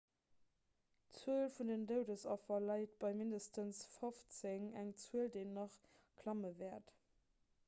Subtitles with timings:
[1.15, 5.81] d'zuel vun den doudesaffer läit bei mindestens 15 eng zuel déi nach
[6.23, 6.97] klamme wäert